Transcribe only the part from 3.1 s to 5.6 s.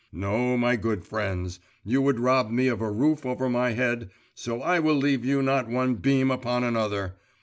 over my head, so I will leave you